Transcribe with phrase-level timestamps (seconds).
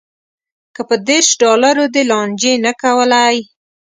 [0.75, 3.37] که په دېرش ډالرو دې لانجې نه کولی.